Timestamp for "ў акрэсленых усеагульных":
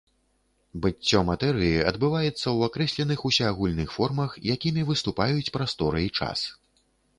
2.31-3.89